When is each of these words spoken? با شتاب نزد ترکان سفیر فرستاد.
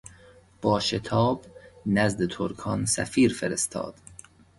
با 0.61 0.79
شتاب 0.79 1.45
نزد 1.85 2.25
ترکان 2.25 2.85
سفیر 2.85 3.33
فرستاد. 3.33 3.95